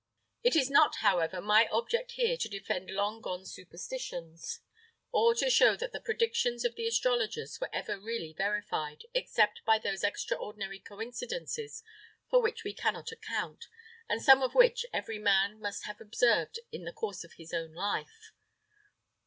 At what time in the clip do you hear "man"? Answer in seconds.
15.19-15.59